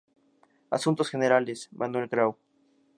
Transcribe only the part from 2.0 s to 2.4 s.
Grau.